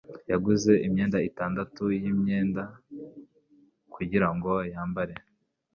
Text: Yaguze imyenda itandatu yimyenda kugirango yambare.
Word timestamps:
Yaguze 0.31 0.71
imyenda 0.85 1.17
itandatu 1.29 1.83
yimyenda 2.03 2.63
kugirango 3.93 4.51
yambare. 4.73 5.13